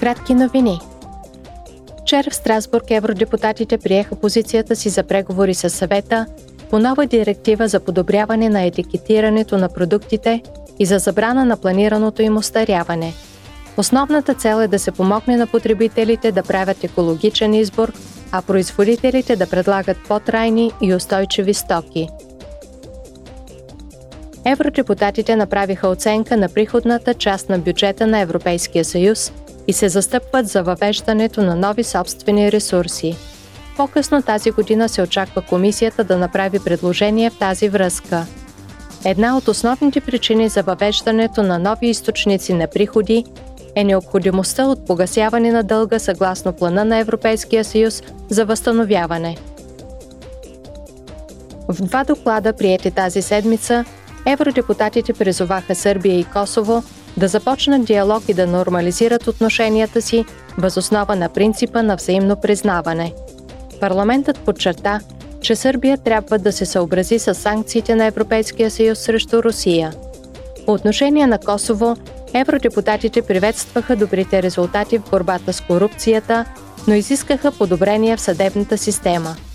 [0.00, 0.80] Кратки новини.
[2.02, 6.26] Вчера в Страсбург евродепутатите приеха позицията си за преговори с съвета
[6.70, 10.42] по нова директива за подобряване на етикетирането на продуктите
[10.78, 13.12] и за забрана на планираното им остаряване.
[13.76, 17.92] Основната цел е да се помогне на потребителите да правят екологичен избор,
[18.32, 22.08] а производителите да предлагат по-трайни и устойчиви стоки.
[24.44, 29.32] Евродепутатите направиха оценка на приходната част на бюджета на Европейския съюз
[29.66, 33.16] и се застъпват за въвеждането на нови собствени ресурси.
[33.76, 38.26] По-късно тази година се очаква комисията да направи предложение в тази връзка.
[39.04, 43.24] Една от основните причини за въвеждането на нови източници на приходи
[43.74, 49.36] е необходимостта от погасяване на дълга съгласно плана на Европейския съюз за възстановяване.
[51.68, 53.84] В два доклада, приети тази седмица,
[54.26, 56.82] евродепутатите призоваха Сърбия и Косово
[57.16, 60.24] да започнат диалог и да нормализират отношенията си
[60.58, 63.12] възоснова на принципа на взаимно признаване.
[63.80, 65.00] Парламентът подчерта,
[65.40, 69.92] че Сърбия трябва да се съобрази с санкциите на Европейския съюз срещу Русия.
[70.66, 71.96] По отношение на Косово,
[72.34, 76.44] евродепутатите приветстваха добрите резултати в борбата с корупцията,
[76.88, 79.36] но изискаха подобрение в съдебната система–